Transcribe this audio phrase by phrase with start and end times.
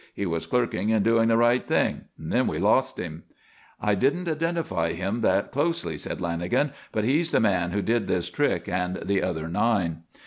[0.15, 2.05] He was clerking and doing the right thing.
[2.17, 3.21] Then we lost him."
[3.79, 6.73] "I didn't identify him that closely," said Lanagan.
[6.91, 10.01] "But he's the man who did this trick and the other nine."